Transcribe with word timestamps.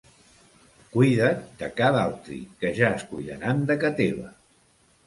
Cuida't 0.95 1.43
de 1.61 1.69
ca 1.81 1.91
d'altri, 1.97 2.41
que 2.65 2.75
ja 2.81 2.91
es 2.97 3.07
cuidaran 3.13 3.65
de 3.71 3.79
ca 3.87 3.95
teva. 4.03 4.35